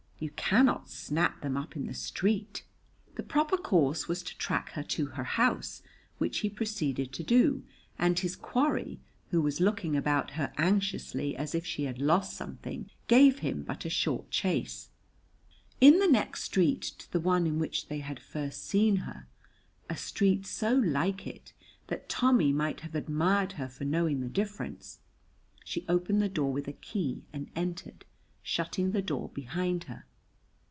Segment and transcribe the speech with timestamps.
[0.21, 2.63] You cannot snap them up in the street.
[3.15, 5.81] The proper course was to track her to her house,
[6.19, 7.63] which he proceeded to do,
[7.97, 8.99] and his quarry,
[9.31, 13.83] who was looking about her anxiously, as if she had lost something, gave him but
[13.83, 14.89] a short chase.
[15.79, 19.25] In the next street to the one in which they had first seen her,
[19.89, 21.51] a street so like it
[21.87, 24.99] that Tommy might have admired her for knowing the difference,
[25.65, 28.05] she opened the door with a key and entered,
[28.43, 30.05] shutting the door behind her.